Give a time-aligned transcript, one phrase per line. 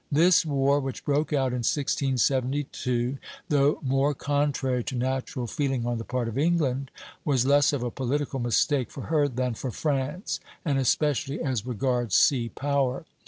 [0.11, 3.19] This war, which broke out in 1672,
[3.49, 6.89] though more contrary to natural feeling on the part of England,
[7.23, 12.15] was less of a political mistake for her than for France, and especially as regards
[12.15, 13.05] sea power.